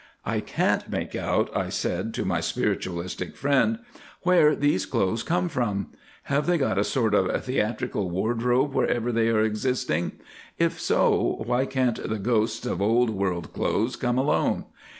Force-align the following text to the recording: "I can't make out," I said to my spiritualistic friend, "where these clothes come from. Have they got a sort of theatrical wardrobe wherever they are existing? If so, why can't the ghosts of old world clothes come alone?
"I 0.25 0.39
can't 0.39 0.89
make 0.89 1.13
out," 1.15 1.55
I 1.55 1.69
said 1.69 2.15
to 2.15 2.25
my 2.25 2.39
spiritualistic 2.41 3.35
friend, 3.35 3.77
"where 4.23 4.55
these 4.55 4.87
clothes 4.87 5.21
come 5.21 5.47
from. 5.47 5.89
Have 6.23 6.47
they 6.47 6.57
got 6.57 6.79
a 6.79 6.83
sort 6.83 7.13
of 7.13 7.43
theatrical 7.45 8.09
wardrobe 8.09 8.73
wherever 8.73 9.11
they 9.11 9.29
are 9.29 9.43
existing? 9.43 10.13
If 10.57 10.79
so, 10.81 11.43
why 11.45 11.67
can't 11.67 12.01
the 12.09 12.17
ghosts 12.17 12.65
of 12.65 12.81
old 12.81 13.11
world 13.11 13.53
clothes 13.53 13.95
come 13.95 14.17
alone? 14.17 14.65